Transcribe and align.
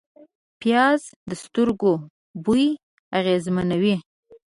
پیاز 0.59 1.01
د 1.29 1.31
سترګو 1.43 1.93
بوی 2.43 2.67
اغېزمنوي 3.19 3.95